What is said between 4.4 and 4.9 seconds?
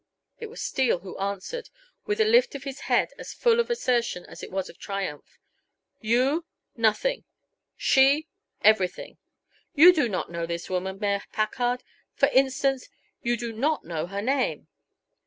it was of